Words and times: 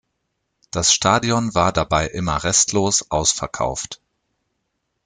Das 0.71 0.91
Stadion 0.95 1.53
war 1.53 1.71
dabei 1.71 2.07
immer 2.07 2.43
restlos 2.43 3.05
ausverkauft. 3.11 4.01